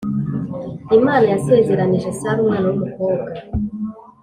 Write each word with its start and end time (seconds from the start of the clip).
imana 0.97 1.25
yasezeranije 1.33 2.09
sara 2.19 2.39
umwana 2.41 2.67
wumukobwa 2.71 3.31